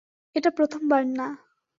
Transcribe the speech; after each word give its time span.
এটা 0.35 0.49
প্রথমবার 0.51 1.03
না। 1.17 1.27